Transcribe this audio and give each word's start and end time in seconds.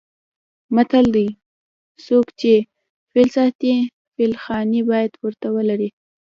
متل 0.75 1.05
دی: 1.15 1.27
څوک 2.05 2.25
چې 2.39 2.53
فیل 3.11 3.27
ساتي 3.37 3.73
فیل 4.13 4.33
خانې 4.43 4.81
باید 4.89 5.11
ورته 5.23 5.47
ولري. 5.55 5.89